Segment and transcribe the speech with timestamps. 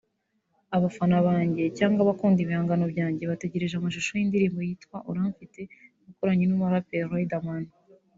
[0.75, 5.61] “Abafana banjye cyangwa abakunda ibihangano byanjye bategereze amashusho y’indirimbo yitwa Uramfite
[6.03, 7.63] nakoranye n’umuraperi Riderman